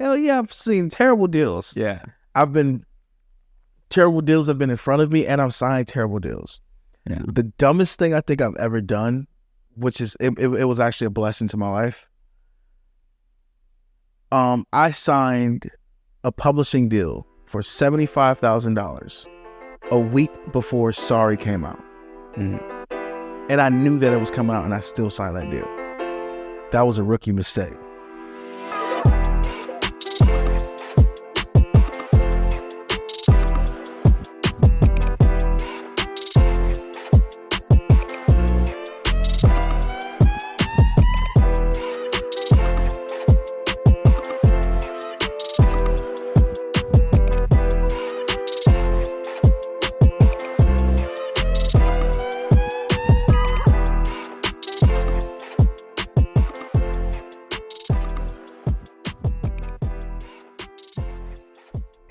[0.00, 1.76] Hell yeah, I've seen terrible deals.
[1.76, 2.02] Yeah.
[2.34, 2.84] I've been
[3.90, 6.60] terrible deals have been in front of me, and I've signed terrible deals.
[7.08, 7.22] Yeah.
[7.26, 9.26] The dumbest thing I think I've ever done,
[9.76, 12.08] which is it, it, it was actually a blessing to my life.
[14.32, 15.70] Um, I signed
[16.24, 19.28] a publishing deal for seventy five thousand dollars
[19.90, 21.80] a week before Sorry came out,
[22.36, 22.58] Mhm.
[23.50, 25.68] and I knew that it was coming out, and I still signed that deal.
[26.72, 27.74] That was a rookie mistake.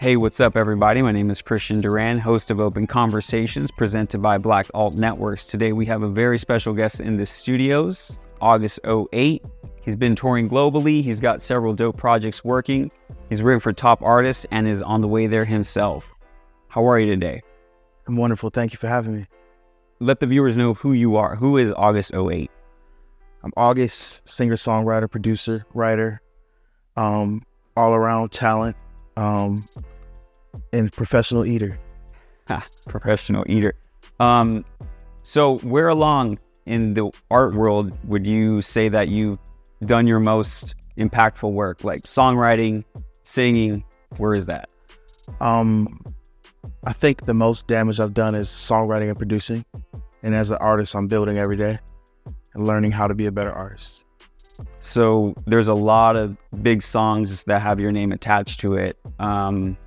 [0.04, 1.02] Hey, what's up, everybody?
[1.02, 5.48] My name is Christian Duran, host of Open Conversations presented by Black Alt Networks.
[5.48, 9.46] Today, we have a very special guest in the studios, August 08.
[9.86, 12.92] He's been touring globally, he's got several dope projects working,
[13.30, 16.14] he's written for top artists, and is on the way there himself.
[16.68, 17.42] How are you today?
[18.06, 18.50] I'm wonderful.
[18.50, 19.26] Thank you for having me.
[20.02, 21.38] Let the viewers know who you are.
[21.38, 22.52] Who is August 08?
[23.42, 26.22] I'm August, singer, songwriter, producer, writer,
[26.98, 27.46] um,
[27.78, 28.76] all around talent,
[29.16, 29.64] um,
[30.74, 31.80] and professional eater.
[32.48, 33.76] Ha, professional eater.
[34.20, 34.66] Um,
[35.24, 39.40] so where along in the art world would you say that you've
[39.86, 42.84] done your most impactful work, like songwriting,
[43.24, 43.84] singing?
[44.18, 44.70] Where is that?
[45.40, 46.02] Um,
[46.86, 49.66] I think the most damage I've done is songwriting and producing.
[50.22, 51.80] And as an artist, I'm building every day
[52.54, 54.06] and learning how to be a better artist.
[54.80, 58.98] So there's a lot of big songs that have your name attached to it.
[59.20, 59.78] Um,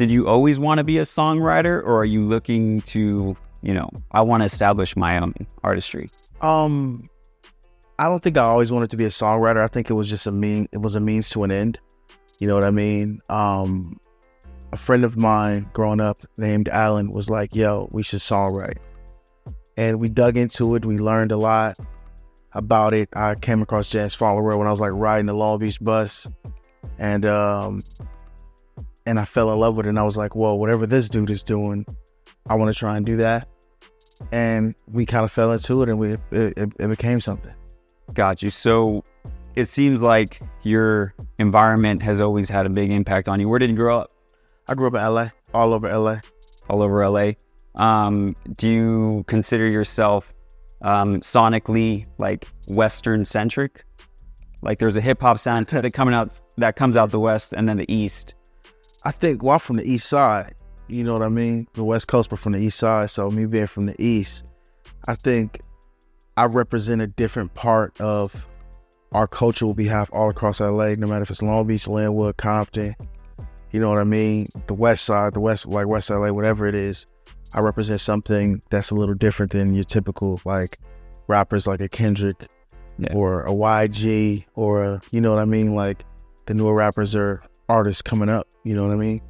[0.00, 3.90] did you always want to be a songwriter, or are you looking to, you know,
[4.12, 6.08] I want to establish my own artistry?
[6.40, 7.04] Um,
[7.98, 9.58] I don't think I always wanted to be a songwriter.
[9.58, 10.70] I think it was just a mean.
[10.72, 11.78] It was a means to an end.
[12.38, 13.20] You know what I mean?
[13.28, 14.00] Um,
[14.72, 18.78] a friend of mine growing up named Alan was like, "Yo, we should songwrite,"
[19.76, 20.86] and we dug into it.
[20.86, 21.76] We learned a lot
[22.54, 23.10] about it.
[23.14, 26.26] I came across James Fauntleroy when I was like riding the Long Beach bus,
[26.98, 27.82] and um,
[29.06, 29.90] and I fell in love with it.
[29.90, 31.86] And I was like, "Whoa, whatever this dude is doing,
[32.48, 33.48] I want to try and do that."
[34.32, 37.54] And we kind of fell into it, and we it, it, it became something.
[38.12, 38.50] Got you.
[38.50, 39.02] So
[39.56, 43.48] it seems like your environment has always had a big impact on you.
[43.48, 44.10] Where did you grow up?
[44.68, 46.18] I grew up in LA, all over LA.
[46.68, 47.32] All over LA.
[47.74, 50.34] Um, do you consider yourself
[50.82, 53.84] um, sonically like Western centric?
[54.62, 57.68] Like there's a hip hop sound that coming out that comes out the West and
[57.68, 58.34] then the East.
[59.04, 60.54] I think, well, I'm from the East Side.
[60.88, 61.68] You know what I mean?
[61.74, 63.10] The West Coast, but from the East Side.
[63.10, 64.46] So me being from the East,
[65.06, 65.60] I think
[66.36, 68.46] I represent a different part of
[69.12, 72.36] our culture will be half all across LA, no matter if it's Long Beach, Lynwood,
[72.36, 72.94] Compton.
[73.72, 74.48] You know what I mean?
[74.66, 77.06] The West Side, the West, like West LA, whatever it is.
[77.52, 80.78] I represent something that's a little different than your typical like
[81.26, 82.48] rappers like a Kendrick
[82.98, 83.12] Yeah.
[83.14, 85.74] or a YG or a, you know what I mean?
[85.74, 86.04] Like
[86.46, 88.48] the newer rappers are artists coming up.
[88.64, 89.22] You know what I mean?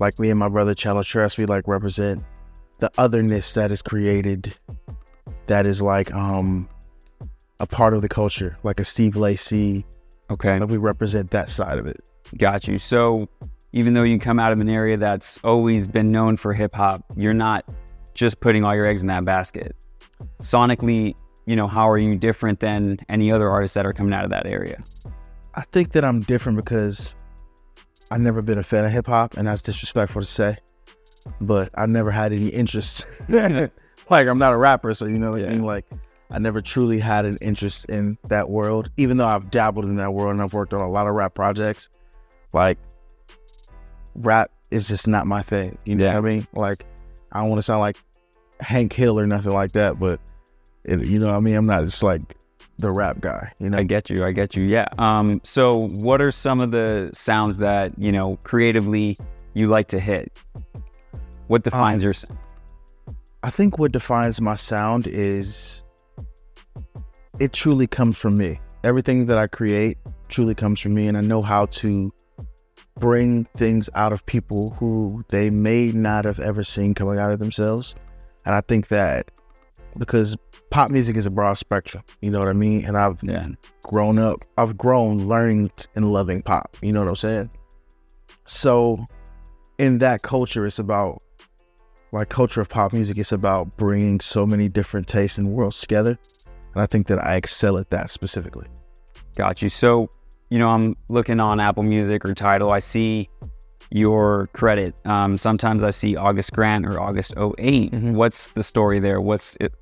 [0.00, 2.24] Like me and my brother Channel Tres, we like represent
[2.80, 4.52] the otherness that is created
[5.46, 6.68] that is like um
[7.60, 9.86] a part of the culture, like a Steve Lacy.
[10.30, 10.58] Okay.
[10.58, 12.00] Like we represent that side of it.
[12.38, 12.78] Got you.
[12.78, 13.28] So
[13.72, 17.04] even though you come out of an area that's always been known for hip hop,
[17.16, 17.68] you're not
[18.14, 19.76] just putting all your eggs in that basket.
[20.40, 21.14] Sonically,
[21.46, 24.30] you know, how are you different than any other artists that are coming out of
[24.30, 24.82] that area?
[25.54, 27.14] I think that I'm different because
[28.14, 30.56] I've never been a fan of hip hop, and that's disrespectful to say,
[31.40, 33.08] but I never had any interest.
[33.28, 35.84] like I'm not a rapper, so you know, what I mean, like
[36.30, 40.14] I never truly had an interest in that world, even though I've dabbled in that
[40.14, 41.88] world and I've worked on a lot of rap projects.
[42.52, 42.78] Like
[44.14, 45.76] rap is just not my thing.
[45.84, 46.14] You know Yeah.
[46.14, 46.46] what I mean?
[46.54, 46.86] Like
[47.32, 47.96] I don't want to sound like
[48.60, 50.20] Hank Hill or nothing like that, but
[50.84, 51.56] it, you know what I mean?
[51.56, 52.36] I'm not just like
[52.78, 53.52] the rap guy.
[53.58, 53.78] You know?
[53.78, 54.24] I get you.
[54.24, 54.64] I get you.
[54.64, 54.88] Yeah.
[54.98, 59.18] Um, so what are some of the sounds that, you know, creatively
[59.54, 60.38] you like to hit?
[61.46, 62.14] What defines Um, your
[63.42, 65.82] I think what defines my sound is
[67.38, 68.60] it truly comes from me.
[68.82, 69.98] Everything that I create
[70.28, 72.12] truly comes from me, and I know how to
[73.00, 77.38] bring things out of people who they may not have ever seen coming out of
[77.38, 77.94] themselves.
[78.46, 79.30] And I think that
[79.98, 80.36] because
[80.70, 82.02] pop music is a broad spectrum.
[82.20, 82.84] You know what I mean?
[82.84, 83.46] And I've Yeah.
[83.84, 84.40] grown up.
[84.58, 86.76] I've grown learning and loving pop.
[86.82, 87.50] You know what I'm saying?
[88.46, 89.04] So,
[89.78, 91.18] in that culture, it's about
[92.12, 93.18] like culture of pop music.
[93.18, 96.18] It's about bringing so many different tastes and worlds together,
[96.74, 98.66] and I think that I excel at that specifically.
[99.36, 99.68] Got you.
[99.68, 100.08] So,
[100.50, 102.70] you know, I'm looking on Apple Music or Tidal.
[102.70, 103.28] I see
[103.90, 104.94] your credit.
[105.04, 108.12] Um, sometimes I see August Grant or August 8 Mhm.
[108.14, 109.20] What's the story there?
[109.20, 109.72] What's it,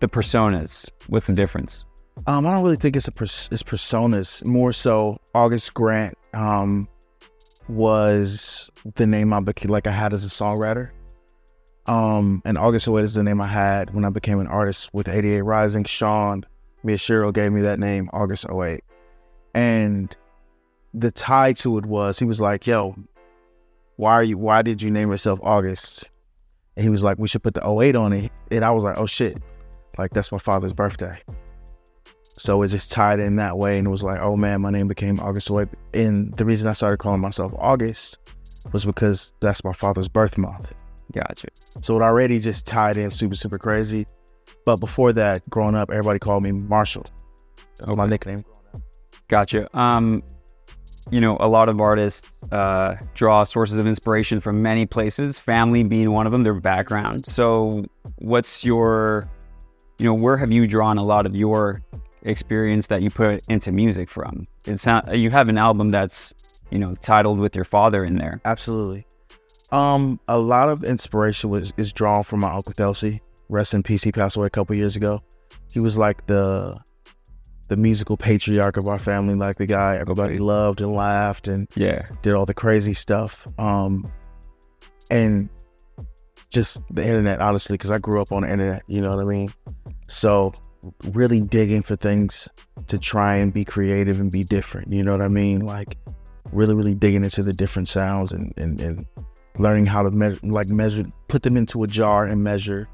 [0.00, 0.88] the personas?
[1.06, 1.86] What's the difference?
[2.26, 4.44] Um, I don't really think it's a pers- it's personas.
[4.44, 6.88] More so, August Grant um,
[7.68, 10.90] was the name I became like I had as a songwriter.
[11.86, 15.08] Um, and August 08 is the name I had when I became an artist with
[15.08, 15.84] 88 Rising.
[15.84, 16.44] Sean
[16.84, 18.84] Miyashiro gave me that name, August 08.
[19.54, 20.14] And
[20.92, 22.94] the tie to it was he was like, "Yo,
[23.96, 24.38] why are you?
[24.38, 26.10] Why did you name yourself August?"
[26.76, 28.98] And he was like, "We should put the 08 on it." And I was like,
[28.98, 29.38] "Oh shit!"
[29.98, 31.20] Like that's my father's birthday.
[32.36, 34.86] So it just tied in that way, and it was like, oh man, my name
[34.86, 35.68] became August 08.
[35.92, 38.18] And the reason I started calling myself August
[38.72, 40.72] was because that's my father's birth month.
[41.12, 41.48] Gotcha.
[41.80, 44.06] So it already just tied in super, super crazy.
[44.64, 47.06] But before that, growing up, everybody called me Marshall.
[47.78, 48.44] That was my nickname.
[49.28, 49.66] Gotcha.
[49.76, 50.22] Um,
[51.10, 55.82] you know, a lot of artists uh, draw sources of inspiration from many places, family
[55.82, 57.26] being one of them, their background.
[57.26, 57.84] So,
[58.16, 59.28] what's your,
[59.98, 61.82] you know, where have you drawn a lot of your
[62.22, 64.44] experience that you put into music from?
[64.64, 66.34] It's not, you have an album that's,
[66.70, 68.40] you know, titled with your father in there.
[68.44, 69.06] Absolutely.
[69.70, 73.20] Um, a lot of inspiration was is drawn from my uncle Thelsey.
[73.50, 74.02] Rest in peace.
[74.02, 75.22] He passed away a couple years ago.
[75.72, 76.78] He was like the
[77.68, 82.06] the musical patriarch of our family, like the guy everybody loved and laughed and Yeah.
[82.22, 83.46] did all the crazy stuff.
[83.58, 84.10] Um,
[85.10, 85.50] and
[86.50, 88.84] just the internet, honestly, because I grew up on the internet.
[88.86, 89.48] You know what I mean?
[90.08, 90.52] So
[91.04, 92.48] really digging for things
[92.86, 94.90] to try and be creative and be different.
[94.90, 95.60] You know what I mean?
[95.60, 95.96] Like
[96.52, 99.06] really, really digging into the different sounds and and, and
[99.58, 102.86] learning how to measure, like measure, put them into a jar and measure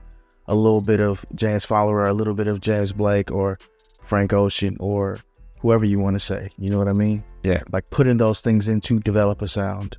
[0.47, 3.59] a little bit of James Fauntleroy, a little bit of James Blake, or
[4.03, 5.19] Frank Ocean, or
[5.61, 6.51] whoever you want to say.
[6.59, 7.25] You know what I mean?
[7.43, 7.63] Yeah.
[7.73, 9.97] Like putting those things in to develop a sound.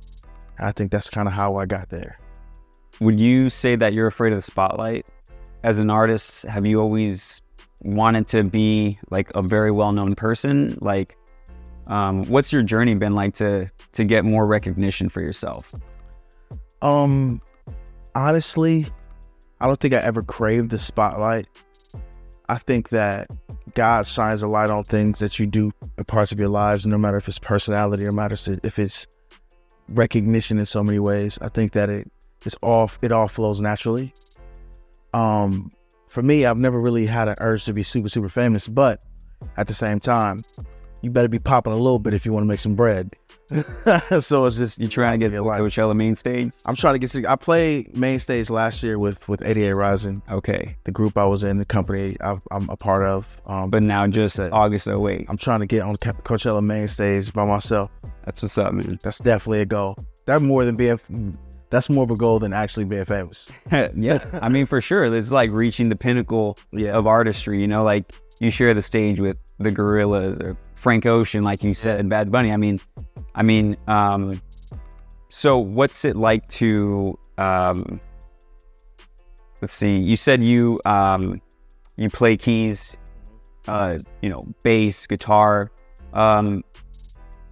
[0.58, 2.16] I think that's kind of how I got there.
[3.00, 5.06] Would you say that you're afraid of the spotlight?
[5.66, 7.42] As an artist, have you always
[7.82, 10.78] wanted to be like a very well-known person?
[10.80, 11.18] Like,
[11.88, 15.74] um, what's your journey been like to to get more recognition for yourself?
[16.82, 17.42] Um,
[18.14, 18.86] honestly,
[19.60, 21.48] I don't think I ever craved the spotlight.
[22.48, 23.28] I think that
[23.74, 26.96] God shines a light on things that you do in parts of your lives, no
[26.96, 29.08] matter if it's personality or matters if it's
[29.88, 31.40] recognition in so many ways.
[31.42, 32.08] I think that it
[32.44, 34.14] it's all it all flows naturally.
[35.16, 35.70] Um,
[36.08, 39.02] for me, I've never really had an urge to be super super famous, but
[39.56, 40.42] at the same time,
[41.02, 43.10] you better be popping a little bit if you want to make some bread.
[44.20, 46.50] so it's just you're trying to get like- Coachella main stage?
[46.64, 47.30] I'm trying to get to.
[47.30, 51.44] I played main stage last year with with 88 Rising, Okay, the group I was
[51.44, 53.40] in, the company I've, I'm a part of.
[53.46, 54.52] Um, but now just it.
[54.52, 55.26] August 08.
[55.28, 57.90] I'm trying to get on Coachella main stage by myself.
[58.24, 58.98] That's what's up, man.
[59.02, 59.96] That's definitely a goal.
[60.26, 60.98] That more than being.
[61.70, 63.50] That's more of a goal than actually being famous.
[63.72, 66.92] yeah, I mean for sure, it's like reaching the pinnacle Yeah.
[66.96, 67.60] of artistry.
[67.60, 71.74] You know, like you share the stage with the Gorillaz or Frank Ocean, like you
[71.74, 72.52] said, Bad Bunny.
[72.52, 72.78] I mean,
[73.34, 74.40] I mean, um,
[75.28, 77.18] so what's it like to?
[77.38, 78.00] Um,
[79.60, 79.96] let's see.
[79.96, 81.40] You said you um,
[81.96, 82.96] you play keys,
[83.68, 85.70] uh, you know, bass, guitar.
[86.12, 86.62] Um,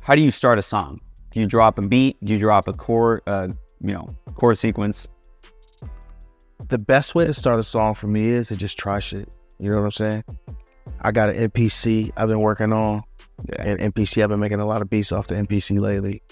[0.02, 1.00] how do you start a song?
[1.32, 2.16] Do you drop a beat?
[2.24, 3.22] Do you drop a chord?
[3.26, 3.48] Uh,
[3.84, 5.08] you know, chord sequence.
[6.68, 9.28] The best way to start a song for me is to just try shit.
[9.58, 10.24] You know what I'm saying?
[11.02, 13.02] I got an MPC I've been working on.
[13.48, 13.62] Yeah.
[13.62, 14.22] and MPC.
[14.22, 16.22] I've been making a lot of beats off the MPC lately.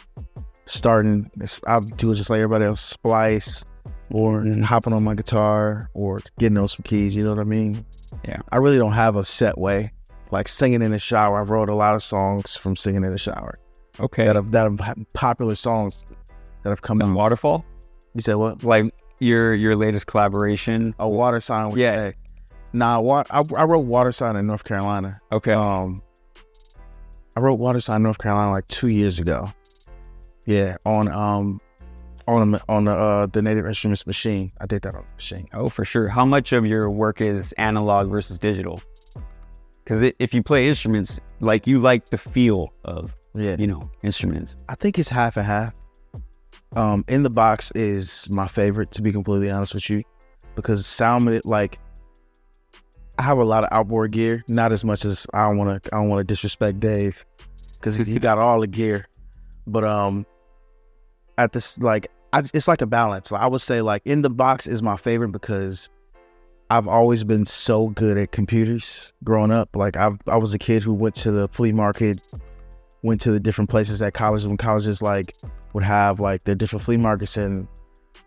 [0.66, 1.28] Starting,
[1.66, 3.64] I'll do it just like everybody else, splice,
[4.11, 4.62] or Mhm.
[4.62, 7.14] hopping on my guitar, or getting on some keys.
[7.14, 7.85] You know what I mean?
[8.25, 8.40] Yeah.
[8.52, 9.90] I really don't have a set way.
[10.30, 13.18] Like singing in the shower, I've wrote a lot of songs from singing in the
[13.18, 13.54] shower
[14.00, 14.25] Okay.
[14.25, 16.04] that have that have popular songs
[16.62, 17.14] that have come out.
[17.14, 17.64] Waterfall,
[18.14, 18.62] You said what?
[18.64, 20.95] like your your latest collaboration.
[20.99, 21.69] A water sign.
[21.71, 22.12] With Yeah.
[22.73, 25.19] Nah, what I, I wrote water sign in North Carolina.
[25.31, 25.52] Okay.
[25.52, 26.02] Um,
[27.37, 29.50] I wrote Water Sign, North Carolina, like two years ago.
[30.45, 31.61] Yeah, on um,
[32.28, 34.50] on the on the uh, the Native Instruments machine.
[34.61, 35.47] I did that on the machine.
[35.54, 36.09] oh, for sure.
[36.09, 38.83] How much of your work is analog versus digital?
[39.83, 44.57] Because if you play instruments, like you like the feel of Yeah, you know instruments.
[44.69, 45.75] I think it's half and half.
[46.75, 50.02] Um, in the box is my favorite, to be completely honest with you,
[50.55, 51.79] because sound like
[53.19, 55.95] I have a lot of outboard gear, not as much as I don't want to.
[55.95, 57.25] I don't want to disrespect Dave
[57.75, 59.07] because he got all the gear,
[59.67, 60.25] but um,
[61.37, 63.31] at this like I, it's like a balance.
[63.31, 65.91] Like, I would say like in the box is my favorite because
[66.71, 69.76] I've always been so good at computers growing up.
[69.76, 72.23] Like I I was a kid who went to the flea market,
[73.02, 75.37] went to the different places at colleges when colleges like
[75.73, 77.67] would have like the different flea markets and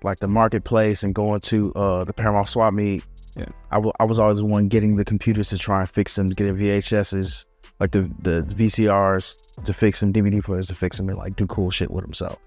[0.04, 3.04] like the marketplace and going to uh, the Paramount Swap Meet.
[3.36, 3.46] Yeah.
[3.72, 6.30] I, w- I was always the one getting the computers to try and fix them,
[6.30, 7.46] getting VHSs,
[7.80, 11.46] like the, the VCRs to fix them, DVD players to fix them, and like do
[11.48, 12.14] cool shit with them.
[12.14, 12.38] So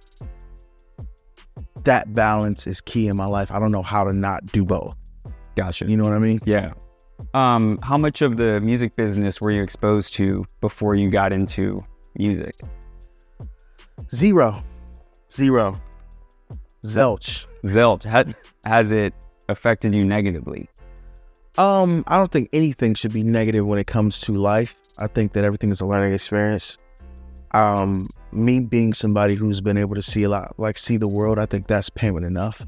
[1.85, 3.51] that balance is key in my life.
[3.51, 4.95] I don't know how to not do both.
[5.57, 5.87] Gotcha.
[5.87, 6.41] You know what I mean?
[6.45, 6.73] Yeah.
[7.35, 11.83] Um, how much of the music business were you exposed to before you got into
[12.17, 12.55] music?
[14.15, 14.63] Zero.
[15.33, 15.81] Zero.
[16.85, 17.47] Zelch.
[17.65, 18.33] Zelt, ha-
[18.65, 19.15] has it
[19.49, 20.69] affected you negatively?
[21.57, 24.77] Um, I don't think anything should be negative when it comes to life.
[24.97, 26.79] I think that everything is a learning experience.
[27.53, 31.39] Um, me being somebody who's been able to see a lot, like see the world,
[31.39, 32.65] I think that's payment enough.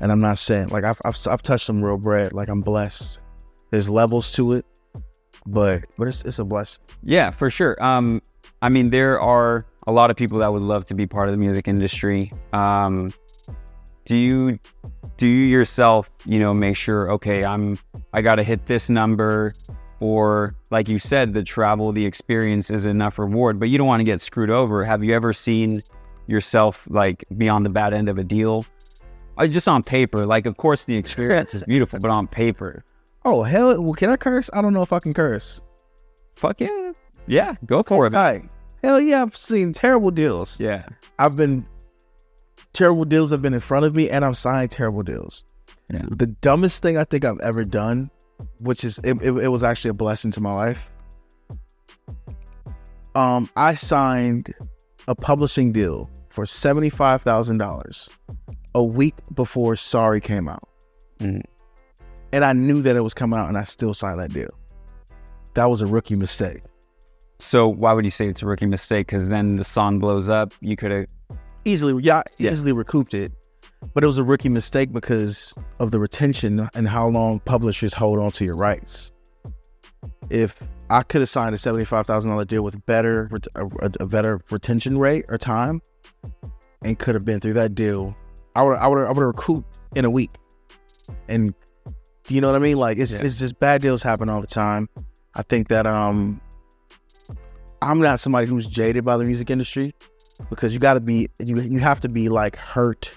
[0.00, 2.32] And I'm not saying like I've I've, I've touched some real bread.
[2.32, 3.20] Like I'm blessed.
[3.70, 4.66] There's levels to it,
[5.46, 6.82] but but it's it's a blessing.
[7.02, 7.82] Yeah, for sure.
[7.82, 8.20] Um,
[8.62, 11.34] I mean, there are a lot of people that would love to be part of
[11.34, 12.30] the music industry.
[12.52, 13.12] Um,
[14.04, 14.58] do you
[15.16, 17.78] do you yourself, you know, make sure okay, I'm
[18.12, 19.54] I got to hit this number
[20.00, 24.00] or like you said the travel, the experience is enough reward, but you don't want
[24.00, 24.84] to get screwed over.
[24.84, 25.82] Have you ever seen
[26.26, 28.64] yourself like be on the bad end of a deal?
[29.38, 32.84] Uh, just on paper, like of course the experience is beautiful, but on paper,
[33.24, 33.80] Oh hell!
[33.80, 34.48] Well, can I curse?
[34.52, 35.60] I don't know if I can curse.
[36.36, 36.92] fuck yeah,
[37.26, 38.12] yeah, go for it.
[38.12, 38.42] Hi.
[38.82, 39.22] Hell yeah!
[39.22, 40.58] I've seen terrible deals.
[40.58, 40.84] Yeah,
[41.18, 41.66] I've been
[42.72, 45.44] terrible deals have been in front of me, and I've signed terrible deals.
[45.92, 46.02] Yeah.
[46.10, 48.10] The dumbest thing I think I've ever done,
[48.60, 50.88] which is it, it, it was actually a blessing to my life.
[53.14, 54.54] Um, I signed
[55.08, 58.08] a publishing deal for seventy five thousand dollars
[58.74, 60.62] a week before Sorry came out,
[61.18, 61.42] Mhm.
[62.32, 64.50] and I knew that it was coming out, and I still signed that deal.
[65.54, 66.62] That was a rookie mistake.
[67.40, 69.06] So why would you say it's a rookie mistake?
[69.08, 70.52] Because then the song blows up.
[70.60, 71.06] You could have.
[71.64, 72.50] easily yeah, Yeah.
[72.52, 73.32] easily recouped it
[73.94, 78.18] but it was a rookie mistake because of the retention and how long publishers hold
[78.18, 79.10] on to your rights
[80.28, 80.58] if
[80.90, 85.24] i could have signed a $75000 deal with better a, a- a better retention rate
[85.28, 85.80] or time
[86.84, 88.14] and could have been through that deal
[88.54, 90.30] i would i would i would have recouped in a week
[91.28, 91.54] and
[92.26, 93.22] do you know what i mean like it's, Yeah.
[93.24, 94.88] it's just bad deals happen all the time
[95.34, 96.38] i think that um
[97.82, 99.94] i'm not somebody who's jaded by the music industry
[100.48, 103.12] because you got to be you you have to be like hurt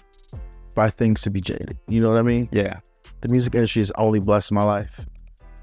[0.75, 1.77] by things to be jaded.
[1.87, 2.49] You know what I mean?
[2.51, 2.79] Yeah,
[3.21, 5.05] The music industry has only blessed my life.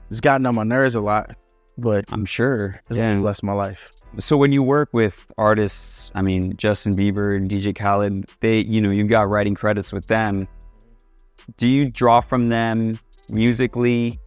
[0.09, 1.35] It's gotten on my nerves a lot,
[1.76, 2.80] but I'm sure.
[2.88, 3.11] it's Yeah.
[3.11, 3.90] only blessed my life.
[4.19, 8.80] So when you work with artists, I mean Justin Bieber and DJ Khaled, they, you
[8.80, 10.47] know, you got writing credits with them.
[11.59, 14.19] Do you draw from them musically,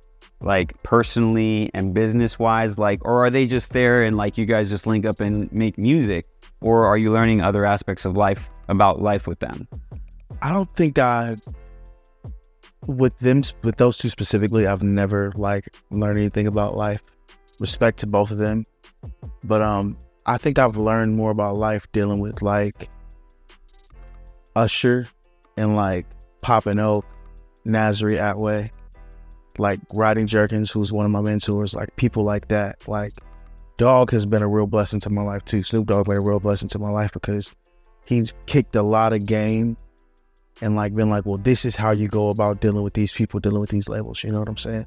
[0.44, 4.70] like personally and business wise, like, or are they just there and like you guys
[4.70, 6.26] just link up and make music,
[6.62, 9.68] or are you learning other aspects of life about life with them?
[10.42, 11.38] I don't think I
[12.88, 17.02] with them with those two specifically, I've never like learned anything about life.
[17.60, 18.66] Respect to both of them.
[19.46, 22.90] But um I think I've learned more about life dealing with like
[24.56, 25.08] Usher
[25.58, 26.06] and like
[26.42, 27.06] Poppin' Oak,
[27.66, 28.72] Nazary Atway,
[29.58, 32.88] like Rodney Jerkins, who's one of my mentors, like people like that.
[32.88, 33.14] Like
[33.78, 35.64] Dog has been a real blessing to my life too.
[35.64, 37.54] Snoop Dogg been a real blessing to my life because
[38.06, 39.78] he's kicked a lot of game
[40.62, 43.40] and like been like, well, this is how you go about dealing with these people,
[43.40, 44.24] dealing with these labels.
[44.24, 44.86] You know what I'm saying?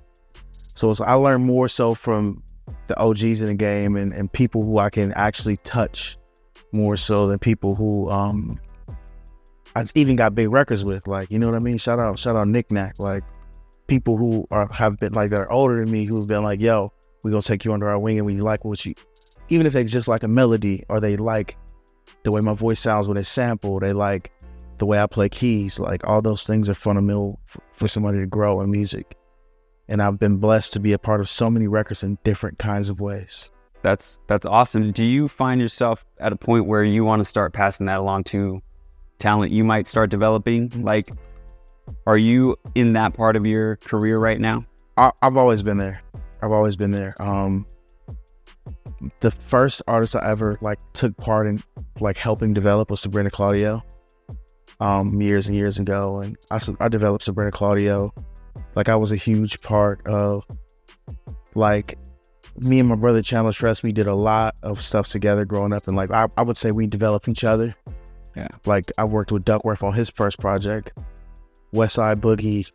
[0.75, 2.42] So I learned more so from
[2.87, 6.16] the OGs in the game and, and people who I can actually touch
[6.73, 8.61] more so than people who um
[9.75, 11.06] I've even got big records with.
[11.06, 11.76] Like, you know what I mean?
[11.76, 12.99] Shout out, shout out Nic Nac.
[12.99, 13.25] Like
[13.87, 16.93] people who are have been like that are older than me who've been like, yo,
[17.23, 18.95] we're gonna take you under our wing and we like what you
[19.49, 21.57] even if they just like a melody or they like
[22.23, 24.33] the way my voice sounds when it's sampled, they like
[24.78, 27.40] the way I play keys, like all those things are fundamental
[27.73, 29.16] for somebody to grow in music.
[29.88, 32.90] And I've been blessed to be a part of so many records in different kinds
[32.90, 33.50] of ways.
[33.83, 34.90] That's that's awesome.
[34.90, 38.25] Do you find yourself at a point where you want to start passing that along
[38.25, 38.61] to
[39.19, 40.69] talent you might start developing?
[40.69, 40.83] Mm-hmm.
[40.83, 41.11] Like,
[42.07, 44.64] are you in that part of your career right now?
[44.97, 46.02] I, I've always been there.
[46.43, 47.14] I've always been there.
[47.21, 47.66] Um,
[49.21, 51.62] the first artist I ever like took part in
[52.00, 53.83] like helping develop was Sabrina Claudio.
[54.78, 58.12] Um, years and years ago, and I developed Sabrina Claudio.
[58.75, 60.45] Like I was a huge part of
[61.55, 61.99] like
[62.59, 65.88] me and my brother Channel Tres, we did a lot of stuff together growing up,
[65.88, 67.75] and like I, I would say we developed each other.
[68.35, 68.49] Yeah.
[68.66, 70.93] Like I worked with Duckwrth on his first project,
[71.75, 72.70] Westside Boogie.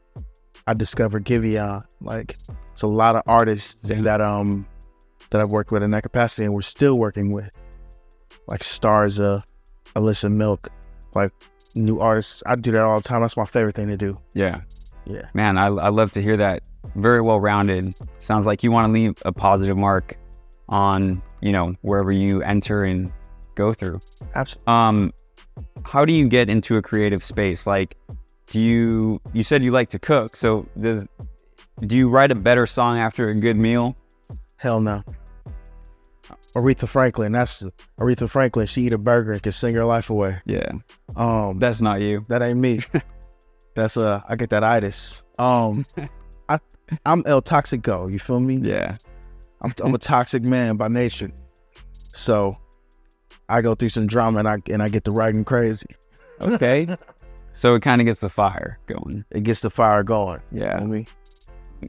[0.68, 1.84] I discovered Giveon.
[2.02, 2.38] Like
[2.72, 4.02] it's a lot of artists Yeah.
[4.02, 4.66] that um
[5.32, 7.50] that I've worked with in that capacity, and we're still working with,
[8.48, 9.44] like Starza,
[9.96, 10.70] Alyssa Milk,
[11.16, 11.32] like
[11.74, 12.44] new artists.
[12.46, 13.22] I do that all the time.
[13.22, 14.20] That's my favorite thing to do.
[14.34, 14.62] Yeah.
[15.06, 15.28] Yeah.
[15.34, 16.64] Man, I, I love to hear that.
[16.96, 17.96] Very well rounded.
[18.18, 20.18] Sounds like you want to leave a positive mark
[20.68, 23.12] on, you know, wherever you enter and
[23.56, 24.00] go through.
[24.36, 24.74] Absolutely.
[24.74, 25.14] Um,
[25.84, 27.66] how do you get into a creative space?
[27.66, 27.96] Like,
[28.52, 30.36] do you, you said you like to cook.
[30.36, 31.08] So does,
[31.88, 33.96] do you write a better song after a good meal?
[34.58, 35.04] Hell no.
[36.56, 37.32] Aretha Franklin.
[37.32, 37.64] That's
[37.98, 38.66] Aretha Franklin.
[38.66, 40.42] She eat a burger and can sing her life away.
[40.46, 40.70] Yeah.
[41.16, 42.24] Um, That's not you.
[42.28, 42.82] that ain't me.
[43.76, 45.24] That's uh, I get that itis.
[45.40, 45.86] Um,
[46.50, 46.60] I
[47.06, 48.12] I'm El Toxico.
[48.12, 48.56] You feel me?
[48.56, 48.98] Yeah.
[49.62, 51.32] I'm I'm a toxic man by nature.
[52.14, 52.58] So
[53.48, 55.88] I go through some drama and I and I get to writing crazy.
[56.42, 56.88] Okay.
[57.54, 59.24] so it kind of gets the fire going.
[59.32, 60.42] It gets the fire going.
[60.52, 60.80] You Yeah.
[60.80, 61.06] know me?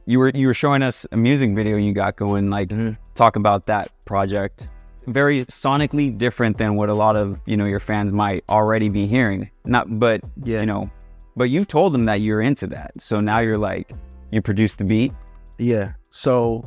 [0.06, 2.96] You were, you were showing us a music video you got going, like, Mhm.
[3.14, 4.70] talk about that project.
[5.06, 9.06] Very sonically different than what a lot of you know your fans might already be
[9.06, 9.50] hearing.
[9.66, 10.60] Not, but Yeah.
[10.60, 10.90] you know,
[11.36, 12.92] but you told them that you're into that.
[13.00, 13.90] So now you're like,
[14.30, 15.12] you produced the beat.
[15.58, 15.92] Yeah.
[16.10, 16.62] So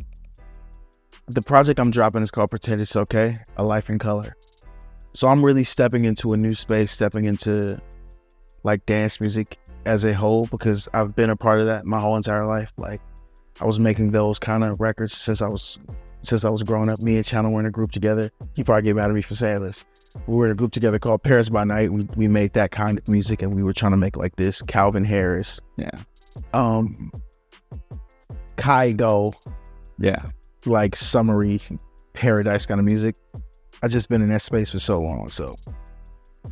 [1.28, 4.36] the project I'm dropping is called Pretend It's Okay, A Life in Color.
[5.14, 7.80] So I'm really stepping into a new space, stepping into
[8.66, 12.18] like dance music as a whole because I've been a part of that my whole
[12.18, 12.74] entire life.
[12.78, 13.00] Like
[13.62, 15.78] I was making those kind of records since I was
[16.24, 17.00] since I was growing up.
[17.00, 18.32] Me and Channel were in a group together.
[18.56, 19.86] You probably get mad at me for saying this.
[20.28, 21.92] We were in a group together called Paris by Night.
[21.92, 24.62] We we made that kind of music and we were trying to make like this
[24.64, 25.92] Calvin Harris, Yeah.
[26.54, 27.12] um
[28.58, 29.34] Kygo,
[30.00, 30.24] Yeah.
[30.66, 31.62] like summery
[32.14, 33.16] paradise kind of music.
[33.84, 35.30] I've just been in that space for so long.
[35.30, 35.54] So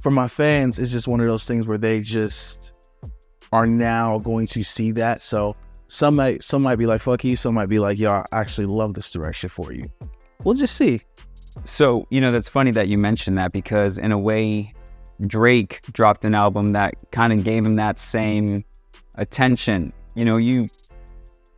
[0.02, 2.74] for my fans, it's just one of those things where they just
[3.52, 5.22] are now going to see that.
[5.22, 5.56] So
[5.88, 8.66] some might some might be like fuck you, some might be like, yo, I actually
[8.66, 9.90] love this direction for you.
[10.44, 11.02] We'll just see.
[11.66, 14.74] So, you know, that's funny that you mentioned that because in a way,
[15.28, 18.66] Drake dropped an album that kind of gave him that same
[19.16, 19.94] attention.
[20.16, 20.68] You know, you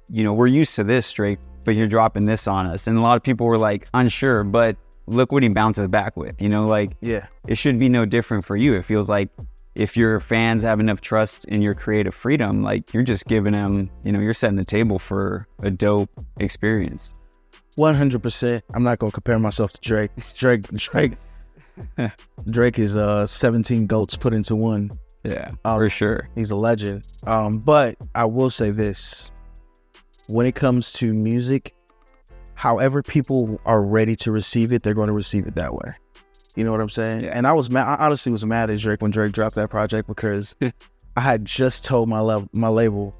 [0.09, 2.87] you know, we're used to this, Drake, but you're dropping this on us.
[2.87, 4.75] And a lot of people were like unsure, but
[5.07, 6.41] look what he bounces back with.
[6.41, 7.27] You know, like Yeah.
[7.47, 8.73] it should be no different for you.
[8.75, 9.29] It feels like
[9.75, 13.89] if your fans have enough trust in your creative freedom, like you're just giving them,
[14.03, 17.13] you know, you're setting the table for a dope experience.
[17.75, 18.63] One hundred percent.
[18.73, 20.11] I'm not gonna compare myself to Drake.
[20.37, 21.13] Drake Drake
[22.49, 24.91] Drake is uh 17 goats put into one.
[25.23, 26.27] Yeah, Um, for sure.
[26.35, 27.05] He's a legend.
[27.25, 29.31] Um, but I will say this:
[30.27, 31.74] when it comes to music,
[32.55, 35.93] however people are ready to receive it, they're going to receive it that way.
[36.55, 37.25] You know what I'm saying?
[37.25, 37.31] Yeah.
[37.37, 37.85] And I was mad.
[37.87, 40.55] I honestly was mad at Drake when Drake dropped that project because
[41.17, 43.13] I had just told my level, my label,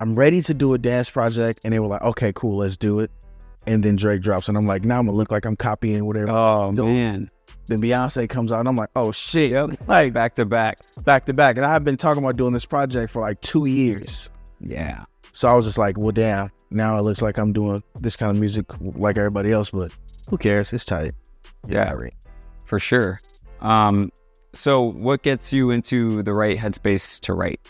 [0.00, 3.00] I'm ready to do a dance project, and they were like, "Okay, cool, let's do
[3.00, 3.10] it."
[3.66, 6.30] And then Drake drops, and I'm like, "Now I'm gonna look like I'm copying whatever."
[6.30, 7.30] Oh man,
[7.66, 9.88] Then Beyonce comes out, and I'm like, "Oh shit!" Yep.
[9.88, 10.80] Like back to back.
[11.04, 11.56] back to back.
[11.56, 14.30] And I have been talking about doing this project for like two years.
[14.60, 16.50] Yeah, So I was just like, well, damn.
[16.70, 19.92] Now it looks like I'm doing this kind of music like everybody else, but
[20.28, 20.72] who cares?
[20.72, 21.12] It's tight.
[21.68, 21.94] Yeah.
[22.64, 23.20] for sure.
[23.60, 24.10] Um,
[24.52, 27.60] so what gets you into the right headspace to write?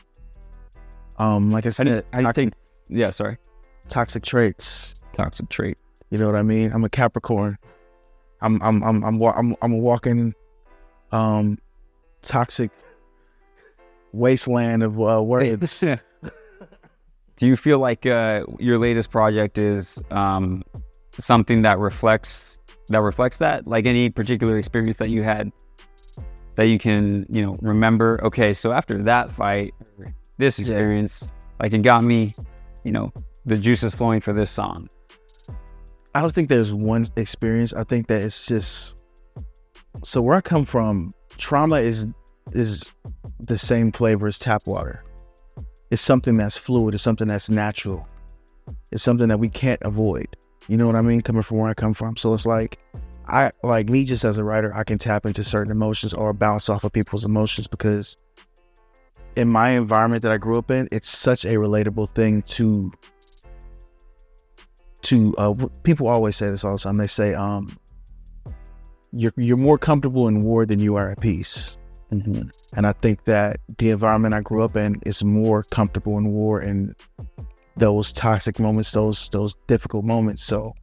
[1.18, 2.54] Um, like I How do you, said, I, you toxic, think?
[2.88, 3.38] Yeah, sorry.
[3.88, 4.94] toxic traits.
[5.12, 5.78] Toxic trait.
[6.11, 6.72] You know what I mean?
[6.72, 7.59] I'm a Capricorn.
[8.42, 10.35] I'm I'm I'm I'm I'm, I'm a walking
[11.11, 11.59] um
[12.22, 12.70] toxic
[14.12, 15.82] wasteland of uh, words.
[17.37, 20.62] Do you feel like uh, your latest project is um,
[21.18, 23.66] something that reflects that reflects that?
[23.66, 25.53] Like any particular experience that you had
[26.55, 28.20] that you can you know remember?
[28.25, 29.72] Okay, so after that fight,
[30.38, 32.35] this experience, like it got me,
[32.85, 33.12] you know,
[33.44, 34.88] the juices flowing for this song.
[36.14, 37.75] I don't think there's one experience.
[37.75, 38.96] I think that it's just
[40.03, 42.14] so where I come from, trauma is
[42.53, 42.92] is
[43.40, 45.03] the same flavor as tap water.
[45.90, 48.07] It's something that's fluid, it's something that's natural.
[48.90, 50.37] It's something that we can't avoid.
[50.68, 51.20] You know what I mean?
[51.20, 52.16] Coming from where I come from.
[52.16, 52.79] So it's like
[53.29, 56.68] I like me just as a writer, I can tap into certain emotions or bounce
[56.68, 58.16] off of people's emotions because
[59.37, 62.92] in my environment that I grew up in, it's such a relatable thing to
[65.03, 66.96] to uh, people always say this all the time.
[66.96, 67.79] They say, um,
[69.12, 71.77] "You're you're more comfortable in war than you are at peace."
[72.74, 76.61] And I think that the environment I grew up in is more comfortable in war
[76.61, 76.94] and
[77.76, 80.42] those toxic moments, those those difficult moments.
[80.42, 80.74] So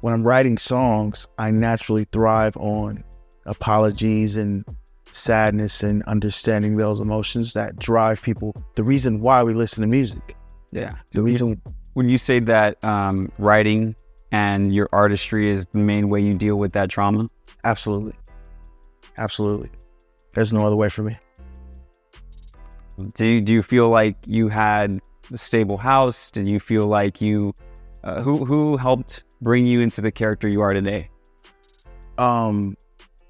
[0.00, 3.02] when I'm writing songs, I naturally thrive on
[3.46, 4.64] apologies and
[5.12, 8.54] sadness and understanding those emotions that drive people.
[8.74, 10.36] The reason why we listen to music.
[10.70, 10.94] Yeah.
[11.12, 11.60] The reason
[11.94, 13.94] When you say that um, writing
[14.30, 17.28] and your artistry is the main way you deal with that trauma,
[17.64, 18.14] absolutely.
[19.18, 19.70] Absolutely.
[20.34, 21.16] There's no other way for me.
[23.14, 25.00] Do you, do you feel like you had
[25.32, 26.30] a stable house?
[26.30, 27.52] Did you feel like you
[28.04, 31.08] uh, who who helped bring you into the character you are today?
[32.18, 32.76] Um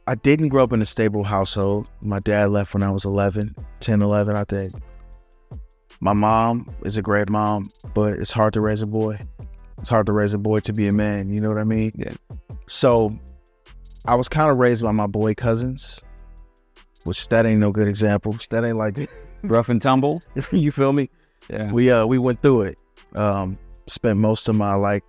[0.07, 1.87] I didn't grow up in a stable household.
[2.01, 4.73] My dad left when I was 11, 10, 11, I think.
[6.01, 9.21] My mom is a great mom, but it's hard to raise a boy.
[9.79, 11.93] It's hard to raise a boy to be a man, you know what I mean?
[11.95, 12.15] Yeah.
[12.67, 13.17] So
[14.07, 16.01] I was kind of raised by my boy cousins,
[17.05, 18.37] which that ain't no good example.
[18.51, 18.99] That ain't like
[19.45, 20.23] Rough and tumble.
[20.53, 21.11] you feel me?
[21.51, 21.71] Yeah.
[21.73, 22.79] We uh we went through it.
[23.15, 25.05] Um spent most of my like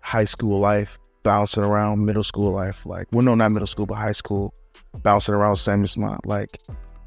[0.00, 2.86] high school life bouncing around middle school life.
[2.86, 4.54] Like well no not middle school but high school.
[5.02, 6.60] Bouncing around same as my like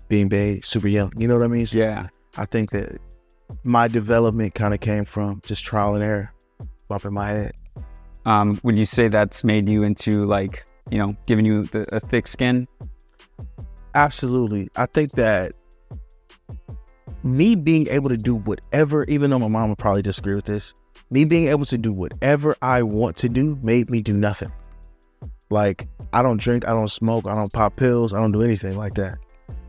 [0.08, 1.12] being big, super young.
[1.18, 1.66] You know what I mean?
[1.66, 2.08] So yeah.
[2.38, 3.00] I think that
[3.64, 6.34] my development kind of came from just trial and error,
[6.88, 7.54] bumping my head.
[8.26, 12.00] Um, would you say that's made you into like you know giving you the, a
[12.00, 12.68] thick skin?
[13.94, 14.70] Absolutely.
[14.76, 15.54] I think that
[17.26, 20.74] me being able to do whatever, even though my mom would probably disagree with this,
[21.10, 24.52] me being able to do whatever I want to do made me do nothing.
[25.50, 28.78] Like, I don't drink, I don't smoke, I don't pop pills, I don't do anything
[28.78, 29.18] like that.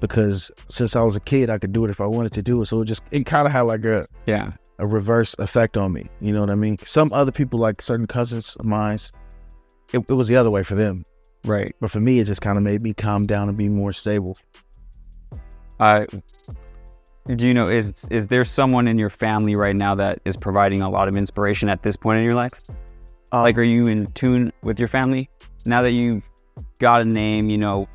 [0.00, 2.60] Because since I was a kid, I could do it if I wanted to do
[2.60, 2.66] it.
[2.66, 4.52] So it just, it kind of had like a, Yeah.
[4.78, 6.06] a reverse effect on me.
[6.20, 6.76] You know what I mean?
[6.84, 8.98] Some other people, like certain cousins of mine,
[9.94, 11.04] it, it was the other way for them.
[11.44, 11.74] Right.
[11.80, 14.36] But for me, it just kind of made me calm down and be more stable.
[15.78, 16.04] Uh,
[17.34, 20.82] do you know is is there someone in your family right now that is providing
[20.82, 22.52] a lot of inspiration at this point in your life?
[23.32, 25.28] Um, like, are you in tune with your family
[25.64, 26.22] now that you've
[26.78, 27.50] got a name?
[27.50, 27.88] You know,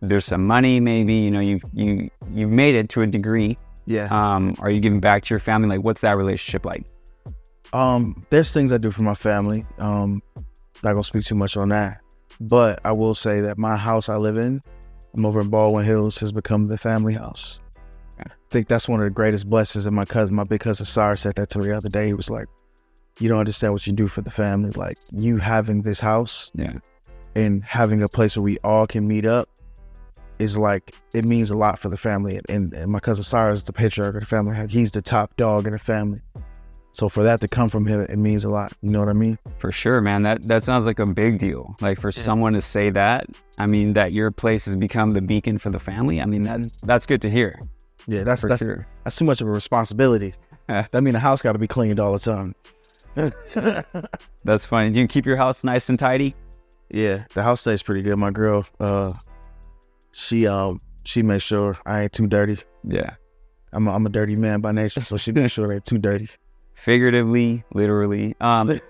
[0.00, 1.14] there's some money, maybe.
[1.14, 3.58] You know, you you you've made it to a degree.
[3.86, 4.08] yeah.
[4.10, 5.68] Um, are you giving back to your family?
[5.68, 6.86] Like, what's that relationship like?
[7.74, 9.66] Um, there's things I do for my family.
[9.78, 10.22] Um,
[10.82, 12.00] not gonna speak too much on that,
[12.40, 14.60] but I will say that my house I live in,
[15.14, 17.60] I'm over in Baldwin Hills, has become the family house.
[18.20, 19.86] I think that's one of the greatest blessings.
[19.86, 22.06] And my cousin, my big cousin Cyrus, said that to me the other day.
[22.06, 22.46] He was like,
[23.18, 24.70] "You don't understand what you do for the family.
[24.70, 26.74] Like you having this house Yeah.
[27.34, 29.48] and having a place where we all can meet up."
[30.40, 33.64] Is like it means a lot for the family, and, and my cousin Cyrus, is
[33.64, 36.20] the patriarch of the family, he's the top dog in the family.
[36.90, 38.72] So for that to come from him, it means a lot.
[38.80, 39.36] You know what I mean?
[39.58, 40.22] For sure, man.
[40.22, 41.74] That that sounds like a big deal.
[41.80, 43.26] Like for someone to say that,
[43.58, 46.20] I mean, that your place has become the beacon for the family.
[46.20, 47.58] I mean, that that's good to hear.
[48.06, 48.86] Yeah, that's that's, sure.
[49.02, 50.34] that's too much of a responsibility.
[50.66, 52.54] that mean the house got to be cleaned all the time.
[54.44, 54.90] That's funny.
[54.90, 56.34] Do you keep your house nice and tidy?
[56.90, 58.16] yeah, the house stays pretty good.
[58.16, 59.12] My girl, uh,
[60.12, 62.58] she um she makes sure I ain't too dirty.
[62.82, 63.14] Yeah.
[63.72, 65.98] I'm a, I'm a dirty man by nature, so she makes sure I ain't too
[65.98, 66.28] dirty.
[66.74, 68.36] Figuratively, literally.
[68.40, 68.80] Um.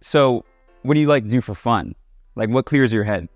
[0.00, 0.44] so,
[0.82, 1.94] what do you like to do for fun?
[2.34, 3.28] Like, what clears your head?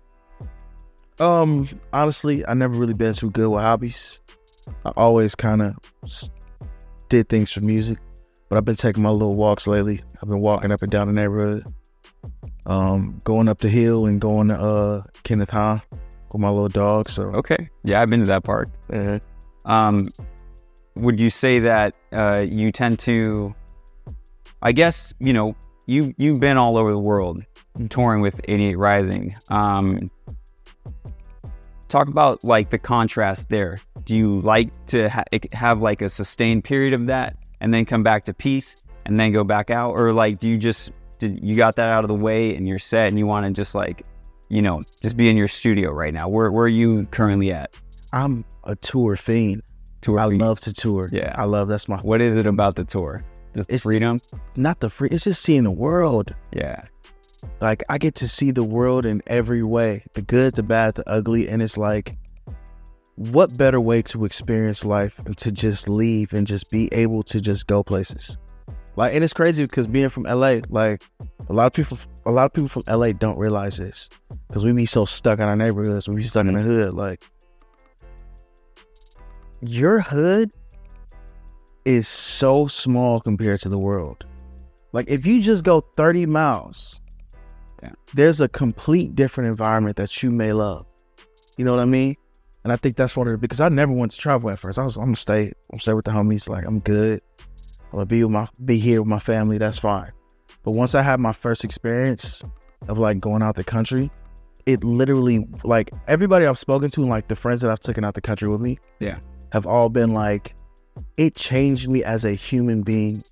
[1.19, 4.19] Um, honestly, I never really been too good with hobbies.
[4.85, 5.75] I always kind of
[7.09, 7.97] did things for music,
[8.49, 10.01] but I've been taking my little walks lately.
[10.21, 11.65] I've been walking up and down the neighborhood,
[12.65, 15.81] um, going up the hill and going to uh Kenneth Hahn
[16.31, 17.09] with my little dog.
[17.09, 17.67] So Okay.
[17.83, 18.69] Yeah, I've been to that park.
[18.91, 19.19] uh,
[19.65, 20.07] Um,
[20.95, 23.53] would you say that uh, you tend to?
[24.61, 25.55] I guess you know
[25.87, 27.43] you you've been all over the world
[27.89, 29.35] touring with 88 Rising.
[29.49, 30.09] Um,
[31.89, 33.79] talk about like the contrast there.
[34.05, 38.03] Do you like to ha- have like a sustained period of that and then come
[38.03, 41.55] back to peace and then go back out, or like do you just did you
[41.55, 44.03] got that out of the way and you're set and you want to just like
[44.49, 46.27] you know just be in your studio right now?
[46.27, 47.75] Where where are you currently at?
[48.11, 49.63] I'm a tour fiend.
[50.01, 50.41] Tour I fiend.
[50.41, 51.09] love to tour.
[51.11, 51.33] Yeah.
[51.37, 53.23] I love that's my What is it about the tour?
[53.55, 54.19] Just It's- freedom?
[54.55, 55.09] not the free.
[55.11, 56.33] It's just seeing the world.
[56.51, 56.83] Yeah.
[57.61, 61.07] Like I get to see the world in every way, the good, the bad, the
[61.09, 62.15] ugly, and it's like
[63.15, 67.39] what better way to experience life and to just leave and just be able to
[67.39, 68.37] just go places.
[68.95, 71.03] Like and it's crazy because being from LA, like
[71.49, 74.09] a lot of people a lot of people from LA don't realize this.
[74.51, 76.69] Cause we be so stuck in our neighborhoods, we be stuck in the mm-hmm.
[76.69, 76.93] hood.
[76.93, 77.23] Like
[79.61, 80.51] your hood
[81.85, 84.25] is so small compared to the world.
[84.91, 86.99] Like if you just go 30 miles,
[87.81, 87.91] Yeah.
[88.13, 90.85] there's a complete different environment that you may love.
[91.57, 92.15] You know what I mean?
[92.63, 94.79] And I think that's one of the because I never wanted to travel at first.
[94.79, 97.21] I was I'm gonna stay, I'm stay with the homies, like I'm good.
[97.91, 99.57] I'm gonna be with my be here with my family.
[99.57, 100.11] That's fine.
[100.63, 102.41] But once I had my first experience
[102.87, 104.09] of like going out the country,
[104.65, 108.21] it literally like everybody I've spoken to, like the friends that I've taken out the
[108.21, 109.19] country with me, Yeah.
[109.51, 110.55] have all been like,
[111.17, 113.23] it changed me as a human being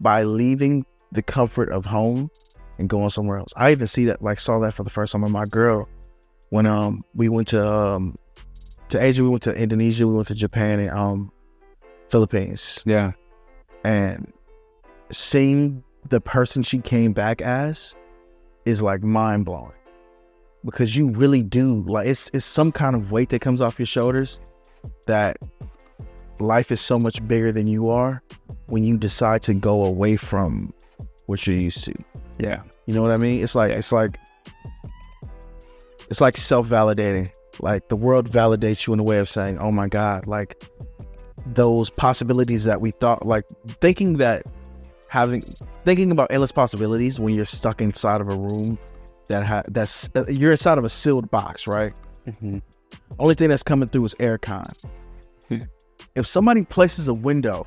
[0.00, 2.30] by leaving the comfort of home
[2.78, 3.52] and going somewhere else.
[3.56, 5.88] I even see that like saw that for the first time with my girl
[6.50, 8.14] when um we went to um
[8.90, 11.32] to Asia, we went to Indonesia, we went to Japan and um
[12.10, 13.12] Philippines Yeah.
[13.84, 14.32] and
[15.10, 17.94] seeing the person she came back as
[18.64, 19.72] is like mind blowing
[20.64, 23.86] because you really do like it's it's some kind of weight that comes off your
[23.86, 24.40] shoulders
[25.06, 25.38] that
[26.40, 28.22] life is so much bigger than you are
[28.68, 30.72] when you decide to go away from
[31.26, 31.94] what you're used to.
[32.38, 32.62] Yeah.
[32.86, 33.42] You know what I mean?
[33.42, 34.18] It's like it's like
[36.10, 37.30] it's like self-validating.
[37.60, 40.62] Like the world validates you in a way of saying, "Oh my god, like
[41.46, 43.44] those possibilities that we thought like
[43.80, 44.42] thinking that
[45.08, 45.42] having
[45.80, 48.78] thinking about endless possibilities when you're stuck inside of a room
[49.28, 51.94] that ha- that's uh, you're inside of a sealed box, right?
[52.26, 52.60] Mhm.
[53.18, 54.70] Only thing that's coming through is aircon.
[55.48, 55.58] Hmm.
[56.14, 57.66] if somebody places a window,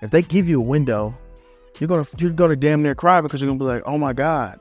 [0.00, 1.12] if they give you a window,
[1.80, 4.60] you're gonna you're gonna damn near cry because you're gonna be like, oh my god,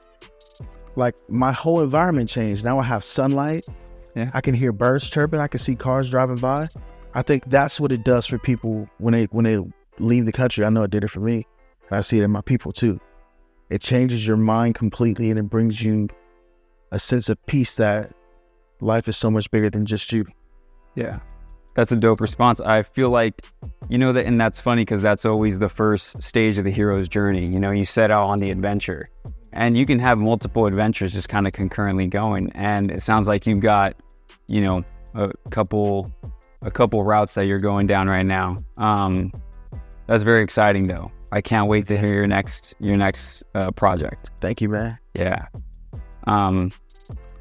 [0.95, 2.63] like my whole environment changed.
[2.65, 3.65] Now I have sunlight.
[4.15, 4.30] Yeah.
[4.34, 5.39] I can hear birds chirping.
[5.39, 6.67] I can see cars driving by.
[7.13, 9.60] I think that's what it does for people when they when they
[10.00, 10.65] leave the country.
[10.65, 11.45] I know it did it for me,
[11.89, 13.00] and I see it in my people too.
[13.69, 16.10] It changes your mind completely, and it brings you
[16.91, 18.12] a sense of peace that
[18.82, 20.26] life is so much bigger than just you.
[20.95, 21.19] Yeah.
[21.74, 22.60] That's a dope response.
[22.60, 23.45] I feel like,
[23.88, 27.08] you know, that, and that's funny because that's always the first stage of the hero's
[27.08, 27.47] journey.
[27.47, 29.08] You know, you set out on the adventure
[29.53, 32.51] and you can have multiple adventures just kind of concurrently going.
[32.53, 33.95] And it sounds like you've got,
[34.47, 34.83] you know,
[35.13, 36.11] a couple,
[36.61, 38.63] a couple routes that you're going down right now.
[38.77, 39.31] Um,
[40.07, 41.09] that's very exciting though.
[41.31, 44.31] I can't wait to hear your next, your next uh, project.
[44.39, 44.97] Thank you, man.
[45.13, 45.47] Yeah.
[46.27, 46.71] Um,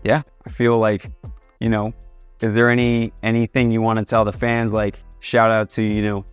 [0.02, 1.10] yeah, I feel like,
[1.60, 1.92] you know,
[2.40, 4.72] is there any anything you want to tell the fans?
[4.72, 6.24] Like shout out to, you know,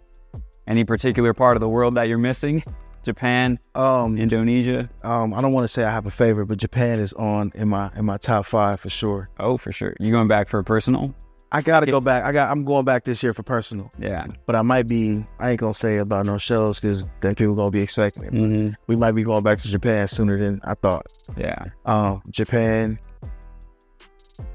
[0.67, 2.63] any particular part of the world that you're missing?
[3.07, 4.89] Japan, Um, Indonesia?
[5.03, 7.69] um, I don't want to say I have a favorite, but Japan is on in
[7.69, 9.27] my in my top five for sure.
[9.39, 9.95] Oh, for sure.
[9.99, 11.15] You going back for a personal?
[11.49, 12.25] I gotta go back.
[12.25, 12.51] I got.
[12.51, 14.27] I'm going back this year for personal, Yeah.
[14.45, 15.23] but I might be.
[15.39, 18.33] I ain't gonna say about no shows because then people gonna be expecting it.
[18.33, 18.73] Mm-hmm.
[18.87, 21.05] We might be going back to Japan sooner than I thought.
[21.37, 21.63] Yeah.
[21.85, 22.99] Um, Japan,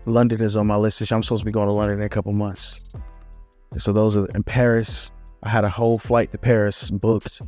[0.04, 1.00] London is on my list.
[1.10, 2.80] I'm supposed to be going to London in a couple months.
[3.78, 5.10] So those are in Paris.
[5.42, 7.40] I had a whole flight to Paris booked,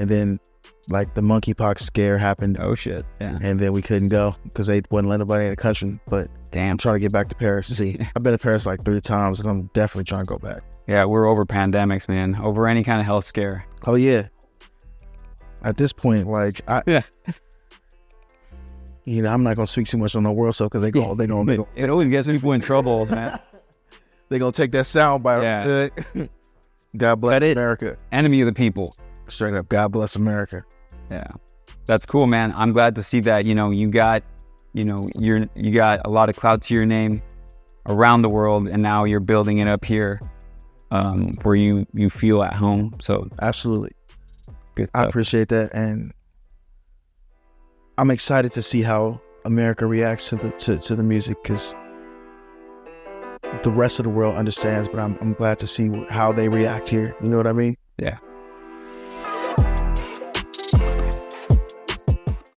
[0.00, 0.40] and then
[0.88, 3.04] like the monkeypox scare happened, Oh shit.
[3.20, 3.38] Yeah.
[3.42, 6.00] and then we couldn't go because they wouldn't let nobody in the country.
[6.06, 6.70] But Damn.
[6.72, 7.68] I'm trying to get back to Paris.
[7.76, 10.62] See, I've been to Paris like three times, and I'm definitely trying to go back.
[10.88, 12.34] Yeah, we're over pandemics, man.
[12.42, 13.64] Over any kind of health scare.
[13.86, 14.28] Oh yeah.
[15.62, 17.02] At this point, like I, Yeah.
[19.04, 21.14] you know, I'm not gonna speak too much on the world stuff because they go,
[21.14, 23.38] they don't, they, It always gets people in trouble, man.
[24.28, 25.42] they gonna take that sound bite.
[25.42, 25.88] Yeah.
[26.96, 27.96] God bless it- America.
[28.12, 28.94] Enemy of the people.
[29.30, 30.64] Straight up, God bless America.
[31.10, 31.26] Yeah.
[31.86, 32.52] That's cool, man.
[32.56, 34.22] I'm glad to see that, you know, you got,
[34.74, 37.22] you know, you're you got a lot of clout to your name
[37.88, 40.20] around the world and now you're building it up here
[40.90, 42.94] um, where you you feel at home.
[43.00, 43.92] So Absolutely,
[44.74, 46.12] good I appreciate that, and
[47.98, 51.74] I'm excited to see how America reacts to the to, to the music because
[53.62, 54.88] the rest of the world understands.
[54.88, 57.16] But I'm I'm glad to see how they react here.
[57.22, 57.76] You know what I mean?
[57.98, 58.18] Yeah.